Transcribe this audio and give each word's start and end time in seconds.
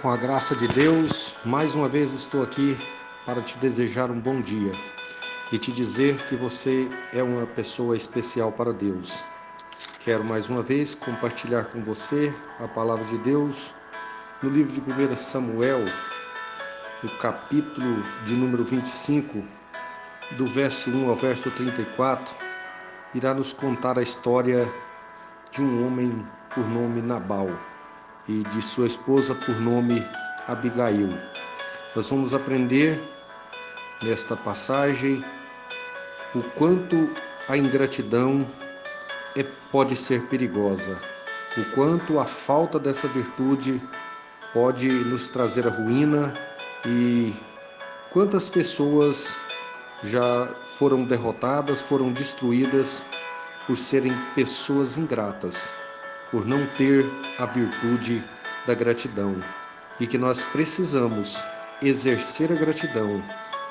Com 0.00 0.08
a 0.08 0.16
graça 0.16 0.56
de 0.56 0.66
Deus, 0.66 1.36
mais 1.44 1.74
uma 1.74 1.86
vez 1.86 2.14
estou 2.14 2.42
aqui 2.42 2.74
para 3.26 3.42
te 3.42 3.58
desejar 3.58 4.10
um 4.10 4.18
bom 4.18 4.40
dia 4.40 4.72
e 5.52 5.58
te 5.58 5.70
dizer 5.70 6.16
que 6.24 6.34
você 6.34 6.88
é 7.12 7.22
uma 7.22 7.46
pessoa 7.46 7.94
especial 7.94 8.50
para 8.50 8.72
Deus. 8.72 9.22
Quero 9.98 10.24
mais 10.24 10.48
uma 10.48 10.62
vez 10.62 10.94
compartilhar 10.94 11.64
com 11.64 11.82
você 11.82 12.34
a 12.58 12.66
palavra 12.66 13.04
de 13.04 13.18
Deus 13.18 13.74
no 14.42 14.48
livro 14.48 14.72
de 14.72 14.80
1 14.80 15.16
Samuel, 15.18 15.84
no 17.02 17.10
capítulo 17.18 18.02
de 18.24 18.32
número 18.32 18.64
25, 18.64 19.44
do 20.38 20.46
verso 20.46 20.88
1 20.88 21.10
ao 21.10 21.16
verso 21.16 21.50
34, 21.50 22.34
irá 23.14 23.34
nos 23.34 23.52
contar 23.52 23.98
a 23.98 24.02
história 24.02 24.66
de 25.52 25.60
um 25.60 25.86
homem 25.86 26.26
por 26.54 26.66
nome 26.66 27.02
Nabal 27.02 27.50
e 28.28 28.42
de 28.44 28.62
sua 28.62 28.86
esposa 28.86 29.34
por 29.34 29.60
nome 29.60 30.06
Abigail. 30.46 31.12
Nós 31.94 32.08
vamos 32.10 32.34
aprender 32.34 33.00
nesta 34.02 34.36
passagem 34.36 35.24
o 36.34 36.42
quanto 36.58 37.10
a 37.48 37.56
ingratidão 37.56 38.46
é, 39.36 39.42
pode 39.72 39.96
ser 39.96 40.22
perigosa, 40.26 41.00
o 41.56 41.64
quanto 41.74 42.18
a 42.18 42.24
falta 42.24 42.78
dessa 42.78 43.08
virtude 43.08 43.80
pode 44.52 44.88
nos 44.88 45.28
trazer 45.28 45.66
a 45.66 45.70
ruína 45.70 46.34
e 46.86 47.34
quantas 48.12 48.48
pessoas 48.48 49.36
já 50.02 50.46
foram 50.78 51.04
derrotadas, 51.04 51.82
foram 51.82 52.12
destruídas 52.12 53.06
por 53.66 53.76
serem 53.76 54.12
pessoas 54.34 54.96
ingratas 54.96 55.72
por 56.30 56.46
não 56.46 56.66
ter 56.76 57.10
a 57.38 57.46
virtude 57.46 58.22
da 58.66 58.74
gratidão 58.74 59.42
e 59.98 60.06
que 60.06 60.16
nós 60.16 60.42
precisamos 60.44 61.44
exercer 61.82 62.52
a 62.52 62.56
gratidão. 62.56 63.22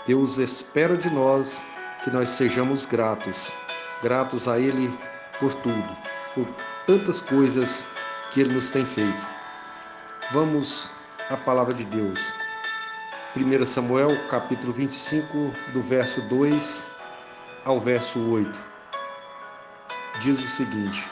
Deus 0.05 0.37
espera 0.37 0.95
de 0.97 1.09
nós 1.09 1.63
que 2.03 2.09
nós 2.09 2.29
sejamos 2.29 2.85
gratos, 2.85 3.51
gratos 4.01 4.47
a 4.47 4.59
Ele 4.59 4.93
por 5.39 5.53
tudo, 5.55 5.97
por 6.35 6.47
tantas 6.85 7.21
coisas 7.21 7.85
que 8.31 8.41
Ele 8.41 8.53
nos 8.53 8.71
tem 8.71 8.85
feito. 8.85 9.27
Vamos 10.31 10.91
à 11.29 11.37
palavra 11.37 11.73
de 11.73 11.85
Deus. 11.85 12.19
1 13.35 13.65
Samuel, 13.65 14.27
capítulo 14.27 14.73
25, 14.73 15.53
do 15.73 15.81
verso 15.81 16.21
2 16.21 16.87
ao 17.65 17.79
verso 17.79 18.19
8. 18.31 18.59
Diz 20.19 20.43
o 20.43 20.47
seguinte: 20.47 21.07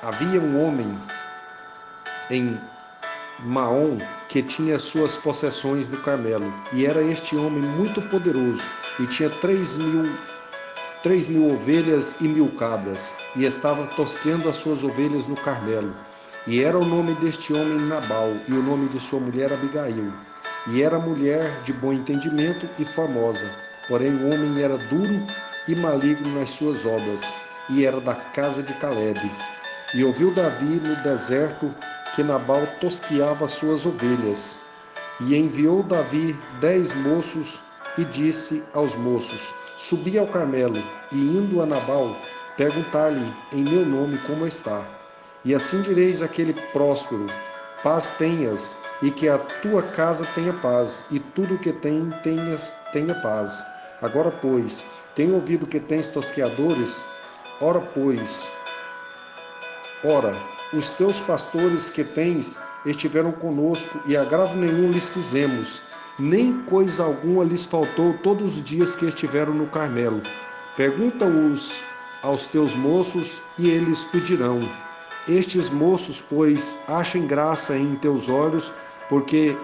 Havia 0.00 0.40
um 0.40 0.64
homem 0.64 0.96
em 2.30 2.56
Maom 3.40 3.98
que 4.28 4.40
tinha 4.40 4.78
suas 4.78 5.16
possessões 5.16 5.88
no 5.88 5.96
Carmelo, 6.02 6.52
e 6.72 6.86
era 6.86 7.02
este 7.02 7.36
homem 7.36 7.60
muito 7.60 8.00
poderoso, 8.02 8.64
e 9.00 9.06
tinha 9.08 9.28
três 9.28 9.76
mil, 9.76 10.16
três 11.02 11.26
mil 11.26 11.52
ovelhas 11.52 12.16
e 12.20 12.28
mil 12.28 12.48
cabras, 12.52 13.16
e 13.34 13.44
estava 13.44 13.88
tosqueando 13.88 14.48
as 14.48 14.58
suas 14.58 14.84
ovelhas 14.84 15.26
no 15.26 15.34
Carmelo. 15.34 15.92
E 16.46 16.62
era 16.62 16.78
o 16.78 16.84
nome 16.84 17.16
deste 17.16 17.52
homem 17.52 17.80
Nabal, 17.80 18.36
e 18.46 18.52
o 18.52 18.62
nome 18.62 18.88
de 18.90 19.00
sua 19.00 19.18
mulher 19.18 19.52
Abigail. 19.52 20.12
E 20.68 20.80
era 20.80 20.96
mulher 20.96 21.60
de 21.62 21.72
bom 21.72 21.92
entendimento 21.92 22.68
e 22.78 22.84
famosa, 22.84 23.50
porém 23.88 24.14
o 24.14 24.32
homem 24.32 24.62
era 24.62 24.78
duro 24.78 25.26
e 25.66 25.74
maligno 25.74 26.38
nas 26.38 26.50
suas 26.50 26.86
obras, 26.86 27.34
e 27.68 27.84
era 27.84 28.00
da 28.00 28.14
casa 28.14 28.62
de 28.62 28.72
Caleb 28.74 29.18
e 29.94 30.04
ouviu 30.04 30.32
Davi 30.32 30.80
no 30.84 30.96
deserto 31.02 31.74
que 32.14 32.22
Nabal 32.22 32.66
tosquiava 32.80 33.48
suas 33.48 33.86
ovelhas. 33.86 34.60
E 35.20 35.36
enviou 35.36 35.82
Davi 35.82 36.36
dez 36.60 36.94
moços 36.94 37.62
e 37.96 38.04
disse 38.04 38.62
aos 38.74 38.96
moços: 38.96 39.54
Subi 39.76 40.18
ao 40.18 40.26
Carmelo, 40.26 40.82
e 41.10 41.16
indo 41.16 41.62
a 41.62 41.66
Nabal, 41.66 42.16
perguntar-lhe 42.56 43.34
em 43.52 43.64
meu 43.64 43.84
nome 43.84 44.18
como 44.18 44.46
está. 44.46 44.86
E 45.44 45.54
assim 45.54 45.80
direis 45.80 46.20
àquele 46.22 46.52
próspero: 46.72 47.26
Paz 47.82 48.10
tenhas, 48.18 48.76
e 49.02 49.10
que 49.10 49.28
a 49.28 49.38
tua 49.38 49.82
casa 49.82 50.26
tenha 50.34 50.52
paz, 50.52 51.04
e 51.10 51.18
tudo 51.18 51.54
o 51.54 51.58
que 51.58 51.72
tem 51.72 52.10
tenhas, 52.22 52.76
tenha 52.92 53.14
paz. 53.14 53.64
Agora, 54.02 54.30
pois, 54.30 54.84
tenho 55.14 55.34
ouvido 55.34 55.66
que 55.66 55.80
tens 55.80 56.08
tosqueadores, 56.08 57.04
ora, 57.60 57.80
pois, 57.80 58.52
Ora, 60.04 60.36
os 60.72 60.90
teus 60.90 61.20
pastores 61.20 61.90
que 61.90 62.04
tens 62.04 62.60
estiveram 62.86 63.32
conosco 63.32 64.00
e 64.06 64.16
agravo 64.16 64.54
nenhum 64.54 64.92
lhes 64.92 65.08
fizemos, 65.08 65.82
nem 66.20 66.62
coisa 66.62 67.02
alguma 67.02 67.42
lhes 67.42 67.66
faltou 67.66 68.14
todos 68.22 68.56
os 68.56 68.62
dias 68.62 68.94
que 68.94 69.06
estiveram 69.06 69.52
no 69.52 69.66
Carmelo. 69.66 70.22
Pergunta-os 70.76 71.82
aos 72.22 72.46
teus 72.46 72.76
moços 72.76 73.42
e 73.58 73.70
eles 73.70 74.04
te 74.04 74.20
dirão. 74.20 74.70
Estes 75.26 75.68
moços, 75.68 76.20
pois, 76.20 76.76
achem 76.86 77.26
graça 77.26 77.76
em 77.76 77.96
teus 77.96 78.28
olhos, 78.28 78.72
porque 79.08 79.56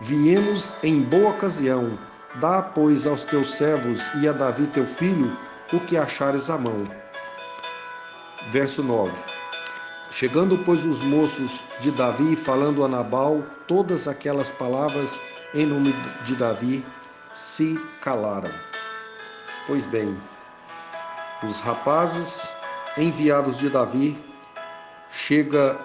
viemos 0.00 0.76
em 0.84 1.02
boa 1.02 1.30
ocasião. 1.30 1.98
Dá, 2.36 2.62
pois, 2.62 3.08
aos 3.08 3.24
teus 3.24 3.56
servos 3.56 4.08
e 4.22 4.28
a 4.28 4.32
Davi 4.32 4.68
teu 4.68 4.86
filho 4.86 5.36
o 5.72 5.80
que 5.80 5.96
achares 5.96 6.48
à 6.48 6.56
mão. 6.56 6.84
Verso 8.50 8.82
9. 8.82 9.39
Chegando, 10.10 10.58
pois, 10.58 10.84
os 10.84 11.00
moços 11.00 11.62
de 11.78 11.92
Davi, 11.92 12.34
falando 12.34 12.84
a 12.84 12.88
Nabal 12.88 13.44
todas 13.68 14.08
aquelas 14.08 14.50
palavras 14.50 15.20
em 15.54 15.64
nome 15.64 15.94
de 16.24 16.34
Davi, 16.34 16.84
se 17.32 17.80
calaram. 18.00 18.50
Pois 19.68 19.86
bem, 19.86 20.20
os 21.44 21.60
rapazes 21.60 22.52
enviados 22.98 23.58
de 23.58 23.70
Davi 23.70 24.18
chega 25.10 25.78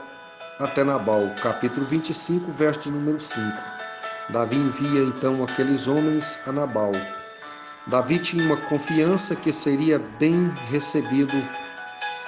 até 0.60 0.84
Nabal, 0.84 1.30
capítulo 1.42 1.86
25, 1.86 2.52
verso 2.52 2.90
número 2.90 3.20
5. 3.20 3.46
Davi 4.30 4.56
envia 4.56 5.02
então 5.04 5.44
aqueles 5.44 5.88
homens 5.88 6.40
a 6.48 6.52
Nabal. 6.52 6.94
Davi 7.86 8.18
tinha 8.18 8.44
uma 8.44 8.58
confiança 8.58 9.36
que 9.36 9.54
seria 9.54 10.00
bem 10.18 10.50
recebido 10.72 11.38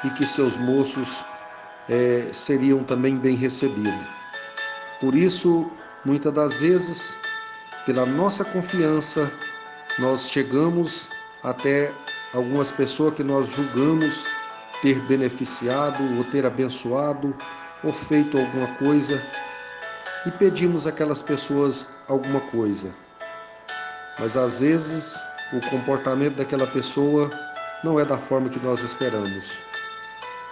e 0.03 0.09
que 0.11 0.27
seus 0.27 0.57
moços 0.57 1.25
é, 1.89 2.27
seriam 2.31 2.83
também 2.83 3.17
bem 3.17 3.35
recebidos. 3.35 4.07
Por 4.99 5.15
isso, 5.15 5.71
muitas 6.03 6.33
das 6.33 6.59
vezes, 6.59 7.17
pela 7.85 8.05
nossa 8.05 8.43
confiança, 8.43 9.31
nós 9.99 10.29
chegamos 10.29 11.09
até 11.43 11.93
algumas 12.33 12.71
pessoas 12.71 13.13
que 13.13 13.23
nós 13.23 13.47
julgamos 13.49 14.27
ter 14.81 14.99
beneficiado 15.07 16.03
ou 16.17 16.23
ter 16.25 16.45
abençoado 16.45 17.35
ou 17.83 17.91
feito 17.91 18.37
alguma 18.37 18.67
coisa 18.75 19.21
e 20.25 20.31
pedimos 20.31 20.85
àquelas 20.85 21.21
pessoas 21.21 21.95
alguma 22.07 22.41
coisa. 22.41 22.93
Mas 24.19 24.35
às 24.35 24.59
vezes 24.59 25.19
o 25.53 25.69
comportamento 25.69 26.35
daquela 26.35 26.67
pessoa 26.67 27.29
não 27.83 27.99
é 27.99 28.05
da 28.05 28.17
forma 28.17 28.49
que 28.49 28.59
nós 28.59 28.81
esperamos. 28.83 29.59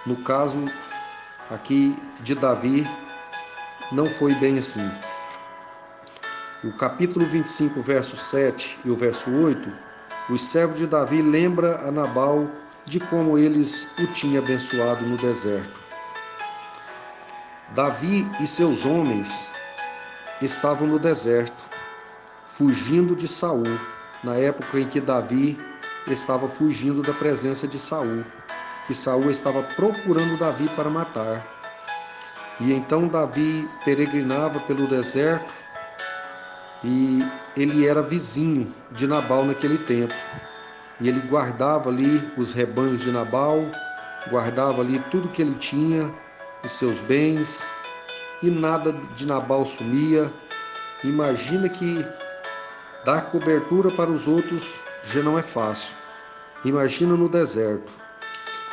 No 0.05 0.15
caso 0.17 0.71
aqui 1.49 1.95
de 2.21 2.35
Davi 2.35 2.87
não 3.91 4.09
foi 4.09 4.33
bem 4.35 4.57
assim. 4.57 4.89
O 6.63 6.73
capítulo 6.73 7.25
25, 7.25 7.81
verso 7.81 8.17
7 8.17 8.79
e 8.85 8.89
o 8.89 8.95
verso 8.95 9.29
8, 9.29 9.71
os 10.29 10.41
servos 10.41 10.79
de 10.79 10.87
Davi 10.87 11.21
lembra 11.21 11.87
a 11.87 11.91
Nabal 11.91 12.49
de 12.85 12.99
como 12.99 13.37
eles 13.37 13.87
o 13.99 14.07
tinham 14.07 14.43
abençoado 14.43 15.05
no 15.05 15.17
deserto. 15.17 15.81
Davi 17.75 18.27
e 18.39 18.47
seus 18.47 18.85
homens 18.85 19.51
estavam 20.41 20.87
no 20.87 20.99
deserto, 20.99 21.63
fugindo 22.45 23.15
de 23.15 23.27
Saul, 23.27 23.79
na 24.23 24.35
época 24.35 24.79
em 24.79 24.87
que 24.87 24.99
Davi 24.99 25.59
estava 26.07 26.47
fugindo 26.47 27.01
da 27.01 27.13
presença 27.13 27.67
de 27.67 27.77
Saul 27.77 28.23
que 28.85 28.93
Saul 28.93 29.29
estava 29.31 29.63
procurando 29.63 30.37
Davi 30.37 30.69
para 30.69 30.89
matar. 30.89 31.45
E 32.59 32.71
então 32.71 33.07
Davi 33.07 33.69
peregrinava 33.83 34.59
pelo 34.61 34.87
deserto 34.87 35.53
e 36.83 37.25
ele 37.57 37.87
era 37.87 38.01
vizinho 38.01 38.73
de 38.91 39.07
Nabal 39.07 39.43
naquele 39.43 39.77
tempo. 39.79 40.13
E 41.01 41.09
ele 41.09 41.19
guardava 41.27 41.89
ali 41.89 42.31
os 42.37 42.53
rebanhos 42.53 43.01
de 43.01 43.11
Nabal, 43.11 43.59
guardava 44.29 44.81
ali 44.81 44.99
tudo 45.11 45.29
que 45.29 45.41
ele 45.41 45.55
tinha, 45.55 46.13
os 46.63 46.71
seus 46.71 47.01
bens, 47.01 47.69
e 48.41 48.49
nada 48.49 48.93
de 48.93 49.25
Nabal 49.25 49.65
sumia. 49.65 50.31
Imagina 51.03 51.67
que 51.67 52.05
dar 53.03 53.29
cobertura 53.31 53.91
para 53.91 54.09
os 54.09 54.27
outros 54.27 54.81
já 55.03 55.21
não 55.21 55.37
é 55.37 55.43
fácil. 55.43 55.95
Imagina 56.63 57.15
no 57.15 57.27
deserto. 57.27 58.04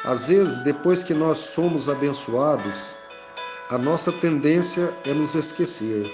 Às 0.04 0.28
vezes, 0.28 0.58
depois 0.58 1.04
que 1.04 1.14
nós 1.14 1.38
somos 1.38 1.88
abençoados, 1.88 2.96
a 3.70 3.78
nossa 3.78 4.10
tendência 4.10 4.92
é 5.04 5.14
nos 5.14 5.36
esquecer. 5.36 6.12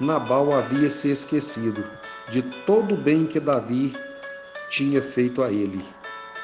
Nabal 0.00 0.52
havia 0.54 0.88
se 0.88 1.10
esquecido 1.10 1.84
de 2.28 2.40
todo 2.64 2.94
o 2.94 2.96
bem 2.96 3.26
que 3.26 3.38
Davi 3.38 3.94
tinha 4.70 5.02
feito 5.02 5.42
a 5.42 5.50
ele. 5.50 5.84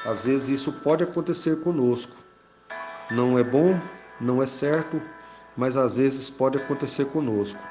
Às 0.05 0.25
vezes 0.25 0.49
isso 0.49 0.71
pode 0.71 1.03
acontecer 1.03 1.61
conosco. 1.61 2.15
Não 3.09 3.39
é 3.39 3.43
bom, 3.43 3.79
não 4.21 4.41
é 4.41 4.45
certo, 4.45 5.01
mas 5.57 5.77
às 5.77 5.95
vezes 5.95 6.29
pode 6.29 6.57
acontecer 6.57 7.05
conosco. 7.05 7.61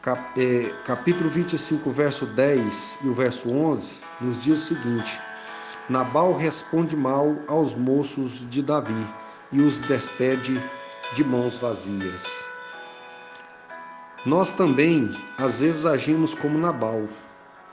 Cap, 0.00 0.40
é, 0.40 0.70
capítulo 0.84 1.28
25, 1.28 1.90
verso 1.90 2.24
10 2.26 2.98
e 3.04 3.08
o 3.08 3.14
verso 3.14 3.50
11 3.50 4.00
nos 4.20 4.42
diz 4.42 4.58
o 4.58 4.74
seguinte: 4.74 5.20
Nabal 5.88 6.32
responde 6.32 6.96
mal 6.96 7.36
aos 7.48 7.74
moços 7.74 8.48
de 8.48 8.62
Davi 8.62 9.06
e 9.50 9.60
os 9.60 9.80
despede 9.80 10.62
de 11.12 11.24
mãos 11.24 11.58
vazias. 11.58 12.46
Nós 14.24 14.52
também, 14.52 15.10
às 15.36 15.58
vezes, 15.58 15.84
agimos 15.84 16.34
como 16.34 16.56
Nabal. 16.56 17.08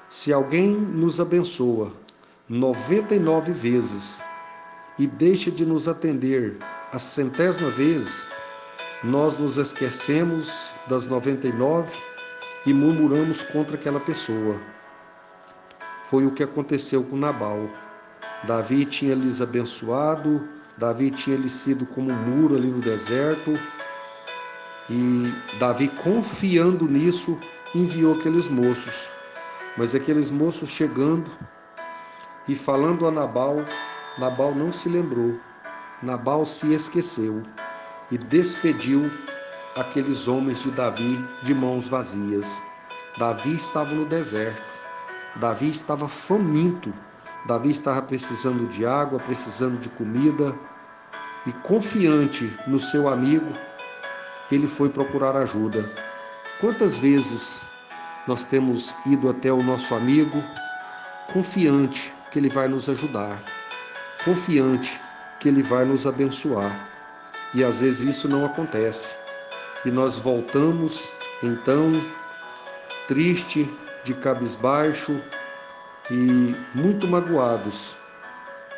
Se 0.09 0.33
alguém 0.33 0.71
nos 0.71 1.21
abençoa 1.21 1.93
99 2.49 3.51
vezes 3.51 4.23
e 4.97 5.05
deixa 5.05 5.51
de 5.51 5.63
nos 5.63 5.87
atender 5.87 6.57
a 6.91 6.97
centésima 6.97 7.69
vez, 7.69 8.27
nós 9.03 9.37
nos 9.37 9.57
esquecemos 9.57 10.71
das 10.87 11.05
99 11.05 11.95
e 12.65 12.73
murmuramos 12.73 13.43
contra 13.43 13.75
aquela 13.75 13.99
pessoa. 13.99 14.59
Foi 16.05 16.25
o 16.25 16.31
que 16.31 16.41
aconteceu 16.41 17.03
com 17.03 17.15
Nabal. 17.15 17.69
Davi 18.43 18.85
tinha 18.85 19.15
lhes 19.15 19.41
abençoado, 19.41 20.47
Davi 20.77 21.11
tinha 21.11 21.35
lhe 21.35 21.49
sido 21.49 21.85
como 21.85 22.11
um 22.11 22.15
muro 22.15 22.55
ali 22.55 22.67
no 22.67 22.79
deserto, 22.79 23.59
e 24.89 25.33
Davi, 25.59 25.87
confiando 25.87 26.87
nisso, 26.87 27.39
enviou 27.75 28.15
aqueles 28.15 28.49
moços. 28.49 29.11
Mas 29.77 29.93
aqueles 29.93 30.31
moços 30.31 30.69
chegando 30.69 31.29
e 32.47 32.55
falando 32.55 33.05
a 33.05 33.11
Nabal, 33.11 33.57
Nabal 34.17 34.55
não 34.55 34.71
se 34.71 34.89
lembrou. 34.89 35.39
Nabal 36.01 36.45
se 36.45 36.73
esqueceu 36.73 37.45
e 38.09 38.17
despediu 38.17 39.11
aqueles 39.75 40.27
homens 40.27 40.63
de 40.63 40.71
Davi 40.71 41.23
de 41.43 41.53
mãos 41.53 41.87
vazias. 41.87 42.63
Davi 43.17 43.55
estava 43.55 43.93
no 43.93 44.05
deserto. 44.05 44.63
Davi 45.35 45.69
estava 45.69 46.07
faminto. 46.07 46.91
Davi 47.45 47.71
estava 47.71 48.01
precisando 48.01 48.67
de 48.67 48.85
água, 48.85 49.19
precisando 49.19 49.79
de 49.79 49.89
comida 49.89 50.57
e 51.47 51.51
confiante 51.53 52.55
no 52.67 52.79
seu 52.79 53.07
amigo, 53.07 53.51
ele 54.51 54.67
foi 54.67 54.89
procurar 54.89 55.35
ajuda. 55.35 55.89
Quantas 56.59 56.97
vezes 56.97 57.61
nós 58.27 58.43
temos 58.45 58.93
ido 59.05 59.29
até 59.29 59.51
o 59.51 59.63
nosso 59.63 59.95
amigo 59.95 60.43
confiante 61.31 62.13
que 62.31 62.39
ele 62.39 62.49
vai 62.49 62.67
nos 62.67 62.89
ajudar, 62.89 63.41
confiante 64.25 65.01
que 65.39 65.47
ele 65.47 65.63
vai 65.63 65.85
nos 65.85 66.05
abençoar. 66.05 66.87
E 67.53 67.63
às 67.63 67.81
vezes 67.81 68.01
isso 68.01 68.27
não 68.27 68.45
acontece. 68.45 69.15
E 69.85 69.89
nós 69.89 70.19
voltamos 70.19 71.11
então 71.41 71.91
triste, 73.07 73.67
de 74.03 74.13
cabisbaixo 74.13 75.21
e 76.11 76.55
muito 76.73 77.07
magoados. 77.07 77.95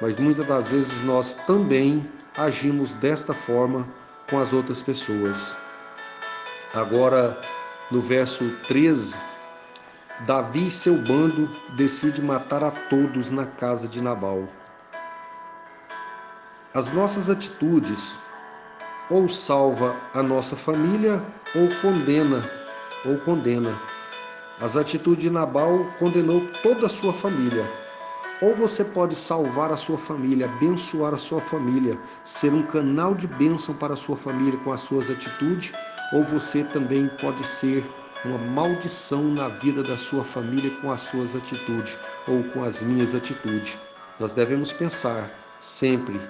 Mas 0.02 0.18
muitas 0.18 0.48
das 0.48 0.72
vezes 0.72 1.00
nós 1.02 1.34
também 1.34 2.10
agimos 2.38 2.96
desta 2.96 3.34
forma 3.34 3.88
com 4.30 4.40
as 4.40 4.54
outras 4.54 4.82
pessoas. 4.82 5.58
Agora, 6.74 7.40
no 7.92 8.02
verso 8.02 8.50
13, 8.68 9.20
Davi 10.22 10.68
e 10.68 10.72
seu 10.72 10.98
bando 10.98 11.50
decide 11.76 12.22
matar 12.22 12.64
a 12.64 12.72
todos 12.72 13.30
na 13.30 13.46
casa 13.46 13.88
de 13.88 14.02
Nabal. 14.02 14.48
As 16.74 16.92
nossas 16.92 17.30
atitudes 17.30 18.18
ou 19.10 19.28
salva 19.28 19.96
a 20.14 20.24
nossa 20.24 20.56
família 20.56 21.22
ou 21.54 21.68
condena 21.82 22.50
ou 23.04 23.18
condena. 23.20 23.91
As 24.62 24.78
atitudes 24.78 25.24
de 25.24 25.30
Nabal 25.32 25.92
condenou 25.98 26.48
toda 26.62 26.86
a 26.86 26.90
sua 26.90 27.12
família. 27.12 27.68
Ou 28.44 28.56
você 28.56 28.86
pode 28.86 29.16
salvar 29.16 29.72
a 29.72 29.78
sua 29.78 29.98
família, 29.98 30.46
abençoar 30.46 31.16
a 31.16 31.18
sua 31.18 31.42
família, 31.42 32.00
ser 32.24 32.54
um 32.54 32.62
canal 32.62 33.16
de 33.16 33.26
bênção 33.26 33.74
para 33.74 33.96
a 33.96 33.98
sua 33.98 34.16
família 34.16 34.60
com 34.60 34.72
as 34.72 34.82
suas 34.82 35.10
atitudes, 35.10 35.72
ou 36.14 36.24
você 36.24 36.64
também 36.64 37.10
pode 37.20 37.44
ser 37.44 37.84
uma 38.24 38.38
maldição 38.38 39.24
na 39.24 39.48
vida 39.48 39.82
da 39.82 39.98
sua 39.98 40.24
família 40.24 40.70
com 40.80 40.92
as 40.92 41.02
suas 41.02 41.36
atitudes 41.36 41.98
ou 42.28 42.44
com 42.44 42.64
as 42.64 42.84
minhas 42.84 43.16
atitudes. 43.16 43.80
Nós 44.20 44.36
devemos 44.36 44.72
pensar 44.72 45.28
sempre 45.60 46.22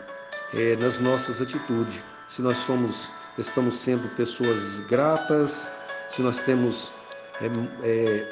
é, 0.53 0.77
nas 0.77 1.01
nossas 1.01 1.41
atitudes. 1.41 2.01
Se 2.29 2.41
nós 2.41 2.59
somos, 2.59 3.13
estamos 3.37 3.75
sendo 3.75 4.07
pessoas 4.15 4.79
gratas, 4.87 5.69
se 6.07 6.21
nós 6.21 6.39
temos 6.39 6.93
é, 7.41 7.47
é, 7.87 8.27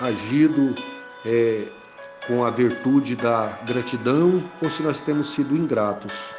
agido 0.00 0.74
é, 1.24 1.68
com 2.26 2.44
a 2.44 2.50
virtude 2.50 3.16
da 3.16 3.46
gratidão 3.64 4.50
ou 4.60 4.68
se 4.68 4.82
nós 4.82 5.00
temos 5.00 5.30
sido 5.30 5.56
ingratos. 5.56 6.34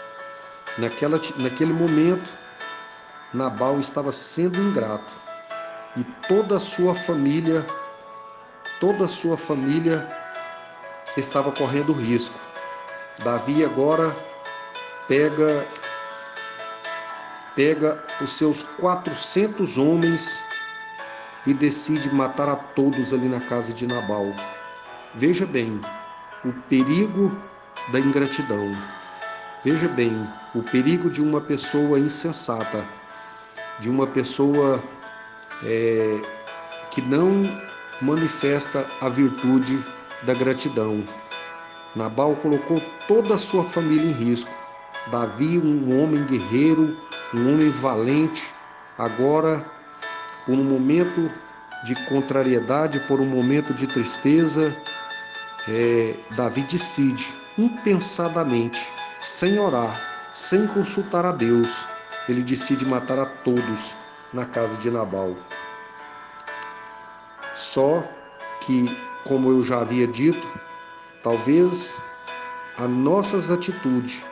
Naquela, 0.78 1.20
naquele 1.38 1.74
momento, 1.74 2.30
Nabal 3.34 3.80
estava 3.80 4.12
sendo 4.12 4.60
ingrato 4.60 5.14
e 5.96 6.04
toda 6.28 6.58
a 6.58 6.60
sua 6.60 6.94
família, 6.94 7.66
toda 8.80 9.06
a 9.06 9.08
sua 9.08 9.38
família 9.38 10.08
estava 11.16 11.52
correndo 11.52 11.94
risco. 11.94 12.40
Davi 13.24 13.64
agora 13.64 14.16
pega 15.08 15.66
pega 17.56 18.04
os 18.20 18.32
seus 18.32 18.64
400 18.64 19.78
homens 19.78 20.44
e 21.46 21.54
decide 21.54 22.14
matar 22.14 22.48
a 22.50 22.56
todos 22.56 23.14
ali 23.14 23.28
na 23.28 23.42
casa 23.42 23.74
de 23.74 23.86
Nabal. 23.86 24.34
Veja 25.14 25.46
bem 25.46 25.80
o 26.46 26.52
perigo 26.70 27.36
da 27.92 28.00
ingratidão. 28.00 28.76
Veja 29.64 29.88
bem 29.88 30.28
o 30.54 30.62
perigo 30.64 31.10
de 31.10 31.22
uma 31.22 31.42
pessoa 31.42 32.00
insensata, 32.00 32.88
de 33.80 33.90
uma 33.90 34.08
pessoa 34.08 34.84
é, 35.64 36.22
que 36.92 37.02
não 37.02 37.50
manifesta 38.02 38.90
a 39.02 39.10
virtude 39.10 39.84
da 40.24 40.34
gratidão. 40.34 41.04
Nabal 41.96 42.36
colocou 42.38 42.82
toda 43.08 43.36
a 43.36 43.38
sua 43.38 43.64
família 43.64 44.10
em 44.10 44.12
risco. 44.12 44.52
Davi, 45.12 45.58
um 45.60 46.02
homem 46.02 46.24
guerreiro, 46.26 46.98
um 47.34 47.54
homem 47.54 47.70
valente, 47.70 48.54
agora, 48.98 49.66
por 50.46 50.54
um 50.54 50.64
momento 50.64 51.32
de 51.84 51.96
contrariedade, 52.06 53.00
por 53.02 53.20
um 53.20 53.26
momento 53.26 53.74
de 53.74 53.88
tristeza, 53.88 54.76
é, 55.68 56.16
Davi 56.36 56.64
decide 56.64 57.34
impensadamente, 57.58 58.92
sem 59.20 59.60
orar, 59.60 60.02
sem 60.34 60.66
consultar 60.68 61.26
a 61.26 61.32
Deus, 61.32 61.88
ele 62.28 62.42
decide 62.42 62.86
matar 62.86 63.20
a 63.20 63.26
todos 63.26 63.96
na 64.34 64.46
casa 64.46 64.76
de 64.78 64.90
Nabal. 64.90 65.36
Só 67.56 68.04
que, 68.62 68.98
como 69.26 69.52
eu 69.52 69.62
já 69.62 69.82
havia 69.82 70.08
dito, 70.08 70.48
talvez 71.22 72.02
as 72.78 72.90
nossas 72.90 73.52
atitudes 73.52 74.24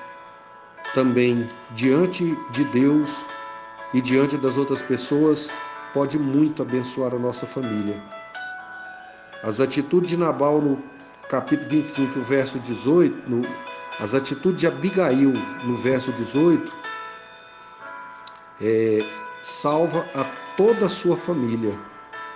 também 0.94 1.48
diante 1.72 2.36
de 2.50 2.64
Deus 2.66 3.26
e 3.94 4.02
diante 4.02 4.38
das 4.38 4.58
outras 4.58 4.82
pessoas 4.82 5.54
pode 5.94 6.18
muito 6.18 6.62
abençoar 6.62 7.14
a 7.14 7.20
nossa 7.20 7.46
família. 7.46 8.02
As 9.44 9.60
atitudes 9.60 10.10
de 10.10 10.18
Nabal 10.18 10.62
no 10.62 10.82
capítulo 11.30 11.70
25, 11.70 12.20
verso 12.22 12.60
18, 12.60 13.30
no, 13.30 13.48
as 14.00 14.14
atitudes 14.14 14.62
de 14.62 14.68
Abigail, 14.68 15.34
no 15.64 15.76
verso 15.76 16.12
18, 16.12 16.72
é, 18.62 19.00
salva 19.42 20.08
a 20.16 20.24
toda 20.56 20.86
a 20.86 20.90
sua 20.90 21.18
família. 21.18 21.78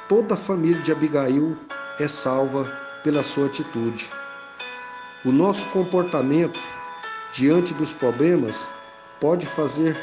Toda 0.09 0.33
a 0.33 0.37
família 0.37 0.81
de 0.81 0.91
Abigail 0.91 1.57
é 1.99 2.07
salva 2.07 2.65
pela 3.03 3.23
sua 3.23 3.47
atitude. 3.47 4.09
O 5.23 5.31
nosso 5.31 5.65
comportamento 5.67 6.59
diante 7.31 7.73
dos 7.73 7.91
problemas 7.91 8.69
pode 9.19 9.45
fazer 9.45 9.97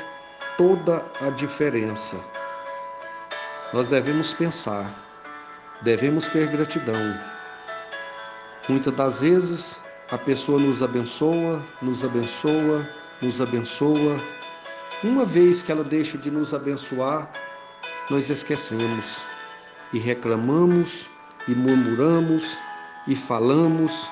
toda 0.56 1.04
a 1.21 1.30
diferença. 1.30 2.42
Nós 3.73 3.88
devemos 3.88 4.35
pensar, 4.35 4.91
devemos 5.83 6.29
ter 6.29 6.47
gratidão 6.49 7.14
Muitas 8.69 8.95
das 8.95 9.21
vezes 9.21 9.85
a 10.12 10.17
pessoa 10.17 10.57
nos 10.57 10.85
abençoa, 10.85 11.67
nos 11.83 12.05
abençoa, 12.05 12.88
nos 13.21 13.41
abençoa. 13.41 14.23
Uma 15.02 15.25
vez 15.25 15.64
que 15.64 15.73
ela 15.73 15.83
deixa 15.83 16.17
de 16.17 16.31
nos 16.31 16.55
abençoar, 16.55 17.29
nós 18.09 18.31
esquecemos 18.31 19.21
e 19.93 19.99
reclamamos 19.99 21.11
e 21.49 21.57
murmuramos 21.57 22.61
e 23.09 23.17
falamos 23.17 24.09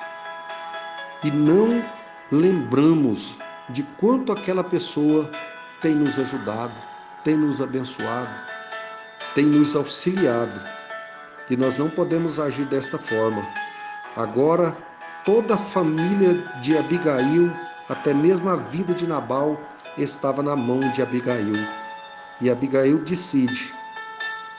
e 1.23 1.31
não 1.31 1.81
lembramos 2.29 3.37
de 3.69 3.83
quanto 4.01 4.33
aquela 4.33 4.65
pessoa 4.65 5.31
tem 5.79 5.95
nos 5.95 6.19
ajudado, 6.19 6.75
tem 7.23 7.37
nos 7.37 7.61
abençoado, 7.61 8.37
tem 9.35 9.45
nos 9.45 9.75
auxiliado. 9.75 10.59
E 11.49 11.57
nós 11.57 11.77
não 11.77 11.89
podemos 11.89 12.39
agir 12.39 12.65
desta 12.65 12.97
forma. 12.97 13.45
Agora, 14.15 14.75
toda 15.25 15.53
a 15.53 15.57
família 15.57 16.33
de 16.61 16.77
Abigail, 16.77 17.51
até 17.89 18.13
mesmo 18.13 18.49
a 18.49 18.55
vida 18.55 18.93
de 18.93 19.07
Nabal, 19.07 19.59
estava 19.97 20.41
na 20.41 20.55
mão 20.55 20.79
de 20.91 21.01
Abigail. 21.01 21.55
E 22.39 22.49
Abigail 22.49 22.99
decide 22.99 23.73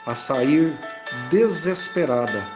a 0.06 0.14
sair 0.14 0.78
desesperada. 1.30 2.46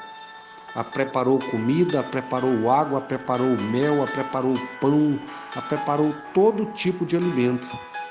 A 0.75 0.85
preparou 0.85 1.39
comida, 1.39 2.01
a 2.01 2.03
preparou 2.03 2.71
água, 2.71 2.99
a 2.99 3.03
preparou 3.03 3.57
mel, 3.57 4.03
a 4.03 4.07
preparou 4.07 4.61
pão, 4.79 5.19
a 5.55 5.63
preparou 5.63 6.15
todo 6.35 6.67
tipo 6.73 7.07
de 7.07 7.17
alimento 7.17 7.67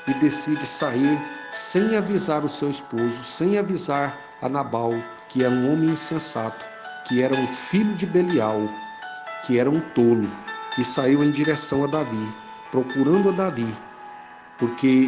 e 0.08 0.14
decide 0.16 0.66
sair 0.66 1.20
sem 1.56 1.96
avisar 1.96 2.44
o 2.44 2.50
seu 2.50 2.70
esposo, 2.70 3.24
sem 3.24 3.58
avisar 3.58 4.20
a 4.42 4.50
Nabal, 4.50 4.92
que 5.30 5.42
era 5.42 5.54
um 5.54 5.72
homem 5.72 5.92
insensato, 5.92 6.66
que 7.08 7.22
era 7.22 7.34
um 7.34 7.48
filho 7.48 7.96
de 7.96 8.06
Belial, 8.06 8.60
que 9.46 9.58
era 9.58 9.72
um 9.72 9.80
tolo, 9.80 10.30
e 10.78 10.84
saiu 10.84 11.24
em 11.24 11.32
direção 11.32 11.86
a 11.86 11.88
Davi, 11.88 12.36
procurando 12.72 13.30
a 13.30 13.32
Davi, 13.32 13.74
porque 14.60 15.08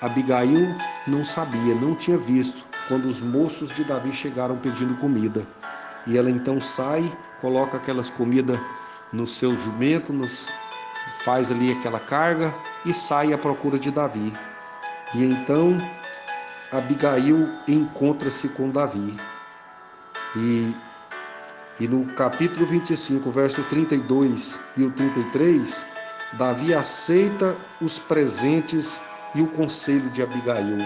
Abigail 0.00 0.68
não 1.08 1.24
sabia, 1.24 1.74
não 1.74 1.96
tinha 1.96 2.16
visto 2.16 2.64
quando 2.86 3.06
os 3.06 3.20
moços 3.20 3.70
de 3.70 3.82
Davi 3.82 4.12
chegaram 4.12 4.56
pedindo 4.58 4.94
comida. 4.98 5.44
E 6.06 6.16
ela 6.16 6.30
então 6.30 6.60
sai, 6.60 7.10
coloca 7.40 7.76
aquelas 7.76 8.08
comidas 8.08 8.60
nos 9.12 9.36
seus 9.36 9.62
jumentos, 9.62 10.14
nos, 10.14 10.48
faz 11.24 11.50
ali 11.50 11.72
aquela 11.72 11.98
carga 11.98 12.54
e 12.86 12.94
sai 12.94 13.32
à 13.32 13.38
procura 13.38 13.80
de 13.80 13.90
Davi. 13.90 14.32
E 15.14 15.24
então 15.24 15.76
Abigail 16.72 17.48
encontra-se 17.68 18.48
com 18.50 18.70
Davi. 18.70 19.14
E, 20.34 20.74
e 21.78 21.86
no 21.86 22.06
capítulo 22.14 22.64
25, 22.64 23.30
verso 23.30 23.62
32 23.64 24.60
e 24.78 24.84
o 24.84 24.90
33, 24.92 25.86
Davi 26.38 26.72
aceita 26.72 27.56
os 27.80 27.98
presentes 27.98 29.02
e 29.34 29.42
o 29.42 29.48
conselho 29.48 30.08
de 30.10 30.22
Abigail. 30.22 30.78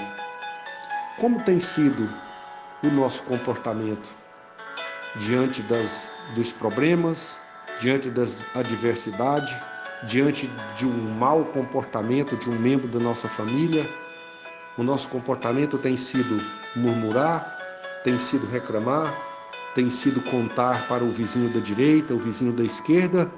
Como 1.18 1.40
tem 1.44 1.60
sido 1.60 2.12
o 2.82 2.88
nosso 2.88 3.22
comportamento 3.22 4.08
diante 5.16 5.62
das, 5.62 6.12
dos 6.34 6.52
problemas, 6.52 7.40
diante 7.78 8.10
das 8.10 8.50
adversidades, 8.56 9.54
diante 10.02 10.50
de 10.76 10.84
um 10.84 11.14
mau 11.14 11.44
comportamento 11.44 12.36
de 12.36 12.50
um 12.50 12.58
membro 12.58 12.88
da 12.88 12.98
nossa 12.98 13.28
família? 13.28 13.88
O 14.78 14.82
nosso 14.82 15.08
comportamento 15.08 15.78
tem 15.78 15.96
sido 15.96 16.38
murmurar, 16.74 17.56
tem 18.04 18.18
sido 18.18 18.46
reclamar, 18.46 19.16
tem 19.74 19.88
sido 19.88 20.20
contar 20.20 20.86
para 20.86 21.02
o 21.02 21.10
vizinho 21.10 21.50
da 21.50 21.60
direita, 21.60 22.12
o 22.12 22.18
vizinho 22.18 22.52
da 22.52 22.62
esquerda, 22.62 23.30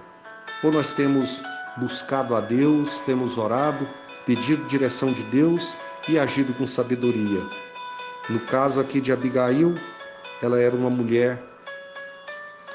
ou 0.65 0.73
nós 0.73 0.93
temos 0.93 1.41
buscado 1.77 2.35
a 2.35 2.41
Deus, 2.41 3.01
temos 3.03 3.39
orado, 3.39 3.89
pedido 4.27 4.67
direção 4.67 5.13
de 5.13 5.23
Deus 5.25 5.79
e 6.09 6.19
agido 6.19 6.53
com 6.55 6.67
sabedoria. 6.67 7.47
No 8.29 8.41
caso 8.41 8.81
aqui 8.81 9.01
de 9.01 9.13
Abigail, 9.13 9.79
ela 10.43 10.61
era 10.61 10.75
uma 10.75 10.91
mulher 10.91 11.41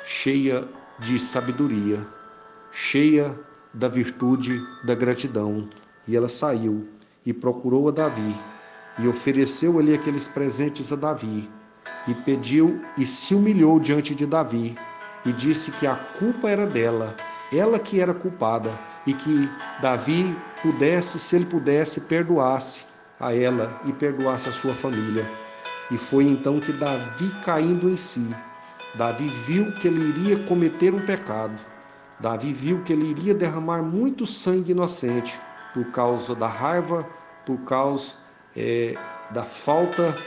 cheia 0.06 0.64
de 1.00 1.20
sabedoria, 1.20 2.00
cheia 2.72 3.38
da 3.74 3.90
virtude 3.90 4.58
da 4.86 4.96
gratidão, 4.96 5.68
e 6.08 6.16
ela 6.16 6.30
saiu 6.30 6.88
e 7.26 7.34
procurou 7.34 7.90
a 7.90 7.92
Davi 7.92 8.53
e 9.00 9.08
ofereceu 9.08 9.80
ali 9.80 9.94
aqueles 9.94 10.28
presentes 10.28 10.92
a 10.92 10.96
Davi 10.96 11.50
e 12.08 12.14
pediu 12.14 12.84
e 12.98 13.06
se 13.06 13.34
humilhou 13.34 13.80
diante 13.80 14.14
de 14.14 14.26
Davi 14.26 14.78
e 15.26 15.32
disse 15.32 15.72
que 15.72 15.88
a 15.88 15.96
culpa 15.96 16.50
era 16.50 16.66
dela, 16.66 17.16
ela 17.52 17.80
que 17.80 18.00
era 18.00 18.14
culpada 18.14 18.72
e 19.08 19.14
que 19.14 19.50
Davi 19.82 20.36
pudesse, 20.62 21.18
se 21.18 21.36
ele 21.36 21.46
pudesse, 21.46 22.02
perdoasse 22.02 22.86
a 23.20 23.34
ela 23.34 23.80
e 23.86 23.94
perdoasse 23.94 24.50
a 24.50 24.54
sua 24.54 24.76
família. 24.76 25.30
E 25.92 25.98
foi 25.98 26.26
então 26.26 26.60
que 26.60 26.74
Davi, 26.74 27.30
caindo 27.44 27.90
em 27.90 27.98
si, 27.98 28.34
Davi 28.96 29.28
viu 29.30 29.72
que 29.74 29.88
ele 29.88 30.10
iria 30.10 30.44
cometer 30.46 30.94
um 30.94 31.06
pecado. 31.06 31.54
Davi 32.20 32.54
viu 32.54 32.82
que 32.84 32.94
ele 32.94 33.10
iria 33.10 33.34
derramar 33.34 33.82
muito 33.82 34.26
sangue 34.26 34.72
inocente 34.72 35.40
por 35.74 35.86
causa 35.92 36.36
da 36.36 36.48
raiva, 36.48 37.08
por 37.46 37.58
causa 37.62 38.23
é, 38.56 38.96
da 39.32 39.44
falta 39.44 40.18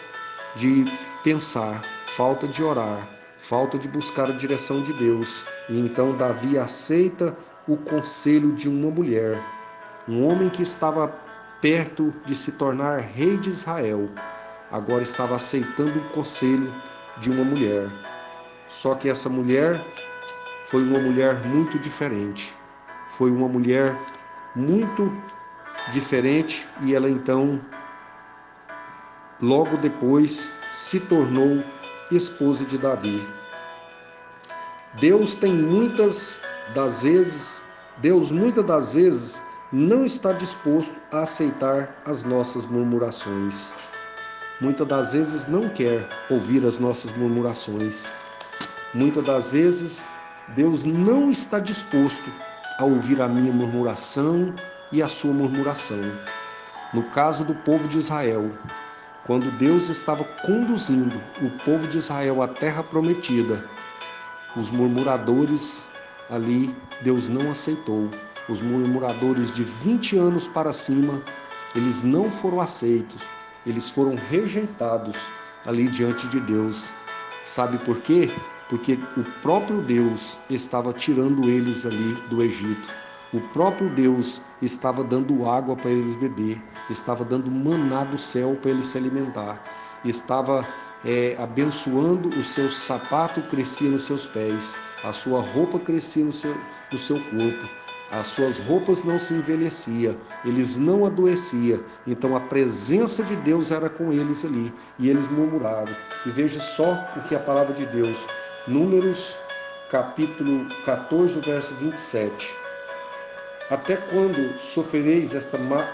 de 0.54 0.84
pensar, 1.22 1.82
falta 2.06 2.46
de 2.48 2.62
orar, 2.62 3.08
falta 3.38 3.78
de 3.78 3.88
buscar 3.88 4.30
a 4.30 4.32
direção 4.32 4.82
de 4.82 4.92
Deus. 4.94 5.44
E 5.68 5.78
então 5.78 6.16
Davi 6.16 6.58
aceita 6.58 7.36
o 7.68 7.76
conselho 7.76 8.52
de 8.52 8.68
uma 8.68 8.90
mulher, 8.90 9.42
um 10.08 10.24
homem 10.24 10.48
que 10.48 10.62
estava 10.62 11.08
perto 11.60 12.14
de 12.24 12.36
se 12.36 12.52
tornar 12.52 13.00
rei 13.00 13.36
de 13.36 13.48
Israel, 13.50 14.08
agora 14.70 15.02
estava 15.02 15.36
aceitando 15.36 15.98
o 15.98 16.08
conselho 16.10 16.72
de 17.18 17.30
uma 17.30 17.44
mulher. 17.44 17.88
Só 18.68 18.94
que 18.94 19.08
essa 19.08 19.28
mulher 19.28 19.84
foi 20.64 20.82
uma 20.82 20.98
mulher 20.98 21.44
muito 21.46 21.78
diferente. 21.78 22.54
Foi 23.08 23.30
uma 23.30 23.48
mulher 23.48 23.96
muito 24.54 25.12
diferente 25.92 26.66
e 26.82 26.94
ela 26.94 27.08
então 27.08 27.60
logo 29.40 29.76
depois 29.76 30.50
se 30.72 31.00
tornou 31.00 31.62
esposa 32.10 32.64
de 32.64 32.78
Davi. 32.78 33.26
Deus 35.00 35.34
tem 35.34 35.52
muitas 35.52 36.40
das 36.74 37.02
vezes, 37.02 37.62
Deus 37.98 38.30
muitas 38.30 38.64
das 38.64 38.94
vezes 38.94 39.42
não 39.72 40.04
está 40.04 40.32
disposto 40.32 40.94
a 41.12 41.20
aceitar 41.20 41.94
as 42.06 42.22
nossas 42.22 42.66
murmurações. 42.66 43.72
Muitas 44.60 44.86
das 44.86 45.12
vezes 45.12 45.46
não 45.48 45.68
quer 45.68 46.08
ouvir 46.30 46.64
as 46.64 46.78
nossas 46.78 47.14
murmurações. 47.16 48.06
Muitas 48.94 49.24
das 49.24 49.52
vezes 49.52 50.08
Deus 50.54 50.84
não 50.84 51.30
está 51.30 51.58
disposto 51.58 52.32
a 52.78 52.84
ouvir 52.84 53.20
a 53.20 53.28
minha 53.28 53.52
murmuração 53.52 54.54
e 54.92 55.02
a 55.02 55.08
sua 55.08 55.32
murmuração. 55.32 56.00
No 56.94 57.02
caso 57.10 57.44
do 57.44 57.54
povo 57.54 57.86
de 57.88 57.98
Israel, 57.98 58.50
quando 59.26 59.50
Deus 59.58 59.88
estava 59.88 60.24
conduzindo 60.44 61.20
o 61.42 61.50
povo 61.64 61.86
de 61.88 61.98
Israel 61.98 62.42
à 62.42 62.48
terra 62.48 62.82
prometida, 62.82 63.68
os 64.56 64.70
murmuradores 64.70 65.88
ali 66.30 66.74
Deus 67.02 67.28
não 67.28 67.50
aceitou. 67.50 68.08
Os 68.48 68.60
murmuradores 68.60 69.50
de 69.50 69.64
20 69.64 70.16
anos 70.16 70.46
para 70.46 70.72
cima, 70.72 71.20
eles 71.74 72.04
não 72.04 72.30
foram 72.30 72.60
aceitos, 72.60 73.20
eles 73.66 73.90
foram 73.90 74.14
rejeitados 74.14 75.16
ali 75.66 75.88
diante 75.88 76.28
de 76.28 76.38
Deus. 76.40 76.94
Sabe 77.44 77.78
por 77.78 78.00
quê? 78.00 78.30
Porque 78.68 78.94
o 79.16 79.24
próprio 79.42 79.82
Deus 79.82 80.38
estava 80.48 80.92
tirando 80.92 81.48
eles 81.48 81.84
ali 81.84 82.14
do 82.30 82.42
Egito. 82.42 82.88
O 83.32 83.40
próprio 83.40 83.88
Deus 83.90 84.40
estava 84.62 85.02
dando 85.02 85.48
água 85.48 85.74
para 85.74 85.90
eles 85.90 86.14
beber, 86.14 86.62
estava 86.88 87.24
dando 87.24 87.50
maná 87.50 88.04
do 88.04 88.16
céu 88.16 88.56
para 88.62 88.70
eles 88.70 88.86
se 88.86 88.98
alimentar, 88.98 89.62
estava 90.04 90.66
é, 91.04 91.36
abençoando 91.38 92.28
o 92.28 92.42
seu 92.42 92.70
sapato 92.70 93.42
crescia 93.42 93.90
nos 93.90 94.04
seus 94.04 94.28
pés, 94.28 94.76
a 95.02 95.12
sua 95.12 95.40
roupa 95.40 95.78
crescia 95.80 96.24
no 96.24 96.30
seu, 96.30 96.56
no 96.92 96.98
seu 96.98 97.16
corpo, 97.24 97.68
as 98.12 98.28
suas 98.28 98.58
roupas 98.58 99.02
não 99.02 99.18
se 99.18 99.34
envelhecia, 99.34 100.16
eles 100.44 100.78
não 100.78 101.04
adoecia. 101.04 101.80
Então 102.06 102.36
a 102.36 102.40
presença 102.40 103.24
de 103.24 103.34
Deus 103.36 103.72
era 103.72 103.90
com 103.90 104.12
eles 104.12 104.44
ali 104.44 104.72
e 105.00 105.08
eles 105.08 105.28
murmuraram. 105.28 105.94
E 106.24 106.30
veja 106.30 106.60
só 106.60 106.92
o 107.16 107.22
que 107.22 107.34
a 107.34 107.40
palavra 107.40 107.74
de 107.74 107.84
Deus, 107.86 108.18
Números 108.68 109.36
capítulo 109.90 110.66
14, 110.84 111.40
verso 111.40 111.74
27. 111.74 112.65
Até 113.68 113.96
quando 113.96 114.58
sofrereis 114.60 115.34
esta 115.34 115.58
má, 115.58 115.88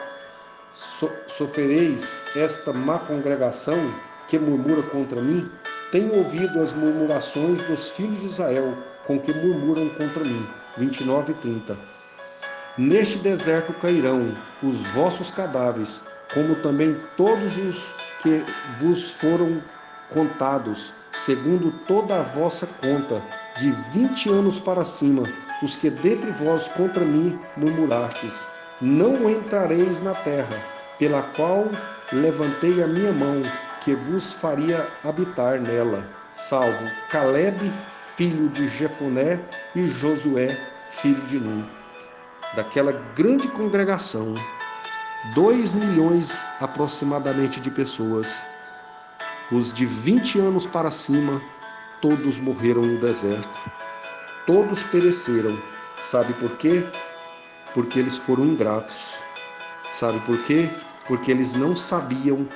so, 0.74 1.10
esta 2.36 2.72
má 2.72 2.98
congregação 2.98 3.94
que 4.28 4.38
murmura 4.38 4.82
contra 4.82 5.22
mim? 5.22 5.50
Tenho 5.90 6.14
ouvido 6.16 6.60
as 6.60 6.74
murmurações 6.74 7.62
dos 7.62 7.90
filhos 7.90 8.20
de 8.20 8.26
Israel 8.26 8.76
com 9.06 9.18
que 9.18 9.32
murmuram 9.32 9.88
contra 9.90 10.22
mim. 10.22 10.46
29 10.76 11.32
e 11.32 11.34
30. 11.36 11.78
Neste 12.78 13.18
deserto 13.18 13.72
cairão 13.74 14.36
os 14.62 14.86
vossos 14.88 15.30
cadáveres, 15.30 16.02
como 16.32 16.54
também 16.56 16.98
todos 17.16 17.56
os 17.56 17.94
que 18.22 18.44
vos 18.80 19.10
foram 19.10 19.62
contados, 20.10 20.92
segundo 21.10 21.72
toda 21.86 22.20
a 22.20 22.22
vossa 22.22 22.66
conta, 22.80 23.22
de 23.58 23.70
vinte 23.92 24.28
anos 24.30 24.58
para 24.58 24.84
cima, 24.84 25.24
os 25.62 25.76
que 25.76 25.88
dentre 25.88 26.30
vós 26.32 26.68
contra 26.68 27.04
mim 27.04 27.38
murmurastes. 27.56 28.46
Não 28.80 29.30
entrareis 29.30 30.02
na 30.02 30.14
terra, 30.14 30.60
pela 30.98 31.22
qual 31.22 31.70
levantei 32.12 32.82
a 32.82 32.86
minha 32.86 33.12
mão, 33.12 33.42
que 33.80 33.94
vos 33.94 34.32
faria 34.32 34.88
habitar 35.04 35.60
nela, 35.60 36.06
salvo 36.32 36.90
Caleb, 37.08 37.72
filho 38.16 38.48
de 38.50 38.68
Jefoné, 38.68 39.40
e 39.74 39.86
Josué, 39.86 40.58
filho 40.88 41.22
de 41.22 41.38
Nun. 41.38 41.64
Daquela 42.54 42.92
grande 43.16 43.48
congregação, 43.48 44.34
dois 45.34 45.74
milhões 45.74 46.36
aproximadamente 46.60 47.60
de 47.60 47.70
pessoas, 47.70 48.44
os 49.50 49.72
de 49.72 49.86
20 49.86 50.38
anos 50.40 50.66
para 50.66 50.90
cima, 50.90 51.40
todos 52.00 52.38
morreram 52.38 52.82
no 52.82 53.00
deserto. 53.00 53.70
Todos 54.46 54.82
pereceram. 54.84 55.60
Sabe 56.00 56.32
por 56.34 56.56
quê? 56.56 56.84
Porque 57.74 58.00
eles 58.00 58.18
foram 58.18 58.44
ingratos. 58.44 59.22
Sabe 59.90 60.18
por 60.20 60.42
quê? 60.42 60.68
Porque 61.06 61.30
eles 61.30 61.54
não 61.54 61.76
sabiam 61.76 62.48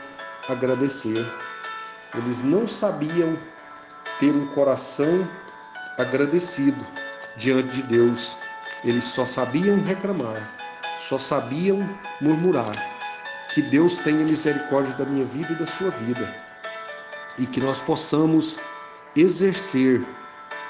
agradecer. 0.49 1.25
Eles 2.15 2.43
não 2.43 2.67
sabiam 2.67 3.39
ter 4.19 4.35
um 4.35 4.47
coração 4.49 5.29
agradecido 5.99 6.85
diante 7.37 7.77
de 7.77 7.83
Deus. 7.83 8.37
Eles 8.85 9.05
só 9.05 9.25
sabiam 9.25 9.83
reclamar, 9.83 10.51
só 10.97 11.19
sabiam 11.19 11.89
murmurar. 12.21 12.73
Que 13.55 13.63
Deus 13.63 13.99
tenha 13.99 14.19
misericórdia 14.19 14.95
da 14.95 15.05
minha 15.05 15.25
vida 15.25 15.53
e 15.53 15.57
da 15.57 15.67
sua 15.67 15.91
vida. 15.91 16.35
E 17.39 17.47
que 17.47 17.61
nós 17.61 17.81
possamos 17.81 18.59
exercer 19.15 20.05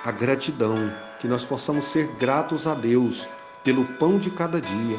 a 0.05 0.11
gratidão, 0.11 0.93
que 1.19 1.29
nós 1.29 1.45
possamos 1.45 1.85
ser 1.85 2.07
gratos 2.19 2.67
a 2.67 2.75
Deus 2.75 3.29
pelo 3.65 3.85
pão 3.85 4.19
de 4.19 4.31
cada 4.31 4.61
dia, 4.61 4.99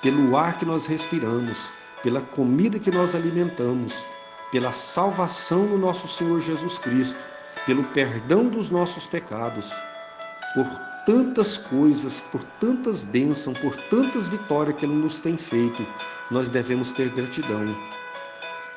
pelo 0.00 0.36
ar 0.36 0.56
que 0.56 0.64
nós 0.64 0.86
respiramos, 0.86 1.72
pela 2.02 2.20
comida 2.20 2.78
que 2.78 2.90
nós 2.90 3.14
alimentamos, 3.14 4.06
pela 4.50 4.72
salvação 4.72 5.66
do 5.66 5.76
nosso 5.76 6.08
Senhor 6.08 6.40
Jesus 6.40 6.78
Cristo, 6.78 7.18
pelo 7.66 7.84
perdão 7.84 8.48
dos 8.48 8.70
nossos 8.70 9.06
pecados, 9.06 9.72
por 10.54 10.66
tantas 11.04 11.56
coisas, 11.56 12.20
por 12.20 12.42
tantas 12.60 13.04
bênçãos, 13.04 13.58
por 13.58 13.76
tantas 13.88 14.28
vitórias 14.28 14.76
que 14.76 14.86
Ele 14.86 14.94
nos 14.94 15.18
tem 15.18 15.36
feito, 15.36 15.86
nós 16.30 16.48
devemos 16.48 16.92
ter 16.92 17.10
gratidão. 17.10 17.76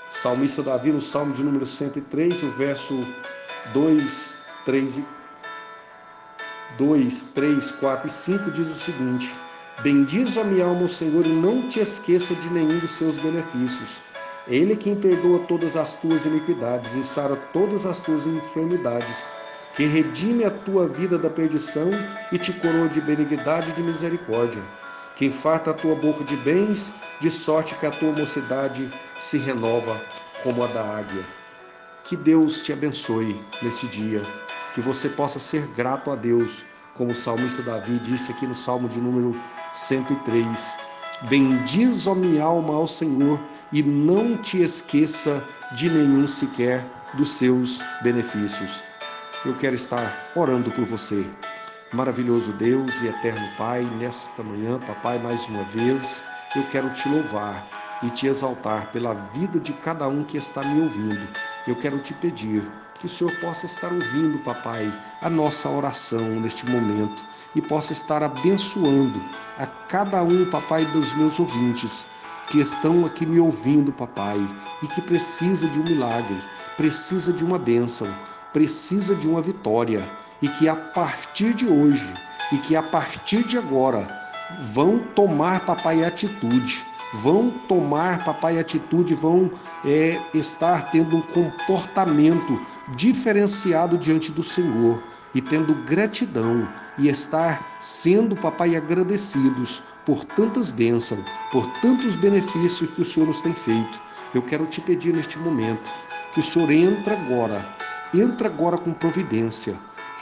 Salmista 0.10 0.62
Davi, 0.62 0.92
no 0.92 1.02
Salmo 1.02 1.34
de 1.34 1.44
número 1.44 1.66
103, 1.66 2.44
o 2.44 2.50
verso 2.50 3.08
2, 3.74 4.36
3, 4.66 5.00
2, 6.78 7.24
3, 7.36 7.72
4 7.72 8.08
e 8.08 8.12
5 8.12 8.52
diz 8.52 8.68
o 8.68 8.76
seguinte: 8.76 9.34
Bendiz 9.84 10.38
a 10.38 10.44
minha 10.44 10.66
alma 10.66 10.84
o 10.84 10.90
Senhor 10.90 11.26
e 11.26 11.30
não 11.30 11.68
te 11.68 11.80
esqueça 11.80 12.36
de 12.36 12.50
nenhum 12.50 12.80
dos 12.80 12.92
seus 12.92 13.18
benefícios. 13.18 14.04
É 14.48 14.56
Ele 14.56 14.76
quem 14.76 14.96
perdoa 14.96 15.40
todas 15.48 15.76
as 15.76 15.94
tuas 15.94 16.26
iniquidades 16.26 16.96
e 16.96 17.04
sara 17.04 17.36
todas 17.54 17.86
as 17.86 18.00
tuas 18.00 18.26
enfermidades, 18.26 19.32
que 19.74 19.86
redime 19.86 20.44
a 20.44 20.52
tua 20.52 20.88
vida 20.88 21.18
da 21.18 21.30
perdição 21.30 21.90
e 22.32 22.38
te 22.38 22.52
coroa 22.54 22.90
de 22.90 23.02
benignidade 23.02 23.70
e 23.70 23.74
de 23.74 23.84
misericórdia, 23.84 24.62
quem 25.16 25.32
farta 25.32 25.72
a 25.72 25.74
tua 25.74 25.96
boca 25.96 26.24
de 26.24 26.36
bens, 26.38 26.96
de 27.20 27.30
sorte 27.30 27.76
que 27.76 27.86
a 27.86 27.92
tua 27.92 28.12
mocidade 28.12 28.92
se 29.20 29.38
renova 29.38 30.02
como 30.44 30.64
a 30.64 30.68
da 30.68 30.84
águia. 30.84 31.26
Que 32.04 32.16
Deus 32.16 32.64
te 32.64 32.74
abençoe 32.74 33.40
neste 33.62 33.88
dia, 33.88 34.26
que 34.74 34.82
você 34.82 35.10
possa 35.10 35.40
ser 35.40 35.66
grato 35.76 36.12
a 36.12 36.16
Deus, 36.16 36.66
como 36.96 37.12
o 37.12 37.16
salmista 37.16 37.62
Davi 37.62 38.00
disse 38.00 38.32
aqui 38.32 38.46
no 38.48 38.56
Salmo 38.56 38.88
de 38.88 39.00
número 39.00 39.40
103. 39.74 40.78
Bendiz, 41.30 42.08
ó 42.08 42.16
minha 42.16 42.44
alma, 42.44 42.76
ao 42.76 42.88
Senhor, 42.88 43.40
e 43.72 43.82
não 43.84 44.38
te 44.38 44.62
esqueça 44.62 45.44
de 45.74 45.90
nenhum 45.90 46.28
sequer 46.28 46.86
dos 47.14 47.32
seus 47.32 47.82
benefícios. 48.02 48.84
Eu 49.46 49.56
quero 49.58 49.76
estar 49.76 50.32
orando 50.36 50.72
por 50.72 50.86
você. 50.86 51.26
Maravilhoso 51.94 52.54
Deus 52.54 53.02
e 53.02 53.08
eterno 53.08 53.48
Pai, 53.58 53.84
nesta 54.00 54.42
manhã, 54.44 54.80
papai, 54.80 55.20
mais 55.20 55.48
uma 55.48 55.64
vez, 55.66 56.24
eu 56.56 56.64
quero 56.70 56.90
te 56.92 57.10
louvar 57.10 58.00
e 58.04 58.10
te 58.10 58.28
exaltar 58.28 58.92
pela 58.92 59.14
vida 59.34 59.60
de 59.60 59.74
cada 59.74 60.08
um 60.08 60.24
que 60.24 60.38
está 60.38 60.64
me 60.64 60.82
ouvindo. 60.82 61.28
Eu 61.68 61.76
quero 61.76 62.00
te 62.00 62.14
pedir 62.14 62.64
que 63.02 63.08
o 63.08 63.10
Senhor 63.10 63.36
possa 63.38 63.66
estar 63.66 63.92
ouvindo, 63.92 64.38
papai, 64.44 64.94
a 65.24 65.30
nossa 65.30 65.68
oração 65.68 66.22
neste 66.40 66.70
momento 66.70 67.26
e 67.56 67.62
possa 67.62 67.94
estar 67.94 68.22
abençoando 68.22 69.20
a 69.58 69.66
cada 69.66 70.22
um, 70.24 70.48
papai, 70.52 70.86
dos 70.86 71.12
meus 71.16 71.40
ouvintes 71.40 72.08
que 72.48 72.60
estão 72.60 73.04
aqui 73.04 73.26
me 73.26 73.40
ouvindo, 73.40 73.92
papai, 73.92 74.40
e 74.84 74.88
que 74.88 75.02
precisa 75.02 75.68
de 75.68 75.80
um 75.80 75.84
milagre, 75.84 76.38
precisa 76.78 77.34
de 77.34 77.44
uma 77.44 77.58
bênção, 77.58 78.08
precisa 78.54 79.16
de 79.16 79.28
uma 79.28 79.42
vitória 79.42 80.08
e 80.40 80.48
que 80.48 80.70
a 80.70 80.76
partir 80.76 81.56
de 81.56 81.66
hoje 81.66 82.14
e 82.52 82.58
que 82.60 82.76
a 82.76 82.84
partir 82.84 83.44
de 83.44 83.58
agora 83.58 84.08
vão 84.60 85.00
tomar, 85.00 85.66
papai, 85.66 86.04
atitude 86.04 86.86
vão 87.14 87.52
tomar, 87.68 88.24
papai, 88.24 88.60
atitude, 88.60 89.14
vão 89.14 89.52
é, 89.86 90.22
estar 90.34 90.92
tendo 90.92 91.18
um 91.18 91.22
comportamento 91.22 92.60
diferenciado 92.96 93.98
diante 93.98 94.32
do 94.32 94.44
Senhor 94.44 95.02
e 95.34 95.42
tendo 95.42 95.74
gratidão 95.86 96.68
e 96.98 97.08
estar 97.08 97.78
sendo, 97.80 98.36
papai, 98.36 98.76
agradecidos 98.76 99.84
por 100.06 100.24
tantas 100.26 100.72
bênçãos, 100.72 101.24
por 101.52 101.66
tantos 101.80 102.16
benefícios 102.16 102.90
que 102.92 103.02
o 103.02 103.06
Senhor 103.06 103.28
nos 103.28 103.40
tem 103.40 103.54
feito. 103.54 104.00
Eu 104.34 104.42
quero 104.42 104.66
te 104.66 104.82
pedir 104.82 105.14
neste 105.14 105.40
momento 105.40 105.90
que 106.34 106.40
o 106.40 106.44
Senhor 106.44 106.72
entre 106.72 107.14
agora, 107.14 107.68
entra 108.14 108.48
agora 108.48 108.78
com 108.78 108.94
providência, 108.94 109.76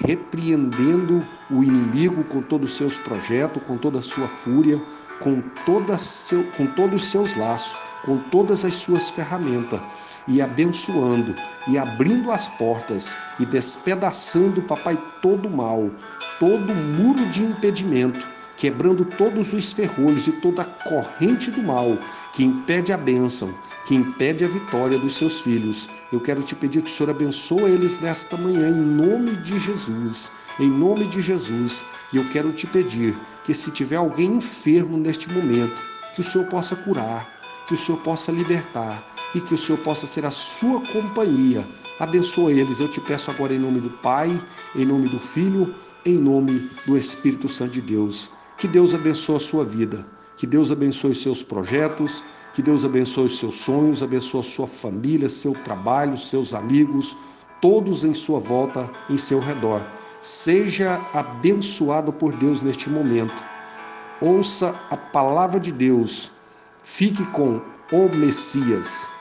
repreendendo 0.05 1.25
o 1.49 1.63
inimigo 1.63 2.23
com 2.25 2.41
todos 2.41 2.71
os 2.71 2.77
seus 2.77 2.97
projetos, 2.97 3.61
com 3.67 3.77
toda 3.77 3.99
a 3.99 4.03
sua 4.03 4.27
fúria, 4.27 4.81
com, 5.19 5.41
toda 5.65 5.97
seu, 5.97 6.43
com 6.51 6.65
todos 6.67 7.03
os 7.03 7.11
seus 7.11 7.35
laços, 7.35 7.77
com 8.03 8.17
todas 8.17 8.63
as 8.65 8.73
suas 8.75 9.09
ferramentas, 9.09 9.81
e 10.27 10.41
abençoando, 10.41 11.35
e 11.67 11.77
abrindo 11.77 12.31
as 12.31 12.47
portas, 12.47 13.17
e 13.39 13.45
despedaçando, 13.45 14.61
papai, 14.61 14.97
todo 15.21 15.47
o 15.47 15.55
mal, 15.55 15.89
todo 16.39 16.75
muro 16.75 17.25
de 17.29 17.43
impedimento, 17.43 18.27
quebrando 18.55 19.05
todos 19.05 19.53
os 19.53 19.71
ferrolhos 19.73 20.27
e 20.27 20.33
toda 20.33 20.63
a 20.63 20.65
corrente 20.65 21.49
do 21.49 21.63
mal 21.63 21.97
que 22.33 22.43
impede 22.43 22.91
a 22.91 22.97
bênção, 22.97 23.53
que 23.85 23.95
impede 23.95 24.43
a 24.43 24.49
vitória 24.49 24.99
dos 24.99 25.13
seus 25.13 25.41
filhos. 25.41 25.89
Eu 26.11 26.19
quero 26.19 26.43
te 26.43 26.55
pedir 26.55 26.81
que 26.81 26.91
o 26.91 26.93
Senhor 26.93 27.09
abençoe 27.09 27.71
eles 27.71 27.99
nesta 28.01 28.35
manhã, 28.35 28.69
em 28.69 28.81
nome 28.81 29.37
de 29.37 29.57
Jesus. 29.57 30.31
Em 30.59 30.69
nome 30.69 31.07
de 31.07 31.21
Jesus. 31.21 31.85
E 32.11 32.17
eu 32.17 32.29
quero 32.29 32.51
te 32.51 32.67
pedir 32.67 33.17
que, 33.45 33.53
se 33.53 33.71
tiver 33.71 33.95
alguém 33.95 34.35
enfermo 34.35 34.97
neste 34.97 35.31
momento, 35.31 35.81
que 36.13 36.19
o 36.19 36.23
Senhor 36.23 36.45
possa 36.47 36.75
curar, 36.75 37.38
que 37.69 37.75
o 37.75 37.77
Senhor 37.77 37.99
possa 37.99 38.31
libertar 38.31 39.07
e 39.35 39.39
que 39.39 39.53
o 39.53 39.57
Senhor 39.57 39.77
possa 39.81 40.07
ser 40.07 40.25
a 40.25 40.31
sua 40.31 40.81
companhia. 40.87 41.65
Abençoa 41.99 42.51
eles. 42.51 42.79
Eu 42.79 42.87
te 42.87 42.99
peço 42.99 43.29
agora 43.29 43.53
em 43.53 43.59
nome 43.59 43.79
do 43.79 43.91
Pai, 43.91 44.27
em 44.75 44.85
nome 44.85 45.07
do 45.07 45.19
Filho, 45.19 45.75
em 46.03 46.17
nome 46.17 46.67
do 46.87 46.97
Espírito 46.97 47.47
Santo 47.47 47.73
de 47.73 47.81
Deus. 47.81 48.31
Que 48.57 48.67
Deus 48.67 48.95
abençoe 48.95 49.35
a 49.35 49.39
sua 49.39 49.63
vida. 49.63 50.03
Que 50.35 50.47
Deus 50.47 50.71
abençoe 50.71 51.11
os 51.11 51.21
seus 51.21 51.43
projetos, 51.43 52.23
que 52.53 52.63
Deus 52.63 52.83
abençoe 52.83 53.25
os 53.25 53.37
seus 53.37 53.53
sonhos, 53.53 54.01
abençoe 54.01 54.39
a 54.39 54.43
sua 54.43 54.65
família, 54.65 55.29
seu 55.29 55.53
trabalho, 55.53 56.17
seus 56.17 56.55
amigos, 56.55 57.15
todos 57.61 58.03
em 58.03 58.15
sua 58.15 58.39
volta, 58.39 58.89
em 59.11 59.17
seu 59.17 59.39
redor. 59.39 59.85
Seja 60.21 60.99
abençoado 61.13 62.11
por 62.11 62.35
Deus 62.35 62.63
neste 62.63 62.89
momento. 62.89 63.43
Ouça 64.19 64.73
a 64.89 64.97
palavra 64.97 65.59
de 65.59 65.71
Deus. 65.71 66.38
Fique 66.83 67.25
com 67.27 67.61
o 67.91 68.09
Messias. 68.15 69.18